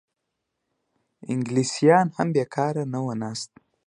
انګلیسیان 1.31 2.07
هم 2.17 2.27
بېکاره 2.35 2.83
نه 2.93 2.99
وو 3.03 3.13
ناست. 3.21 3.51